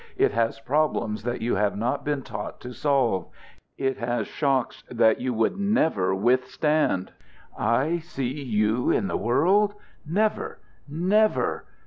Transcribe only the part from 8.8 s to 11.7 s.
in the world? Never, never!